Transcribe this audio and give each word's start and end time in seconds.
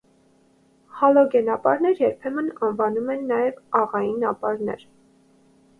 Հալոգեն 1.01 1.51
ապարներ 1.57 2.01
երբեմն 2.05 2.49
անվանումեն 2.69 3.25
նաև 3.35 3.61
աղային 3.83 4.31
ապարներ։ 4.35 4.89